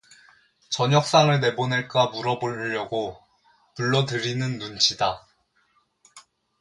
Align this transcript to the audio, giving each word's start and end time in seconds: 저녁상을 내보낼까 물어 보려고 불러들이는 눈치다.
저녁상을 0.69 1.39
내보낼까 1.41 2.07
물어 2.07 2.39
보려고 2.39 3.23
불러들이는 3.75 4.57
눈치다. 4.57 5.27